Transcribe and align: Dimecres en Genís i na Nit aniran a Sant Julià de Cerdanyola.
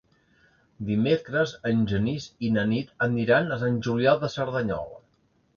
Dimecres 0.87 1.53
en 1.71 1.83
Genís 1.93 2.27
i 2.47 2.51
na 2.57 2.65
Nit 2.73 2.91
aniran 3.09 3.49
a 3.49 3.61
Sant 3.65 3.79
Julià 3.89 4.19
de 4.25 4.35
Cerdanyola. 4.39 5.03